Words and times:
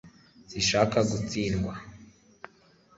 sinshaka 0.49 0.99
gutsindwa 1.09 1.73